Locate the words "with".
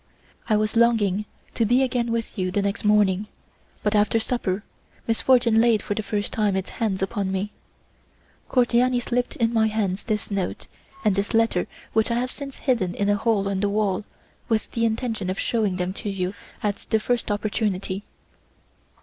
2.11-2.35, 14.49-14.71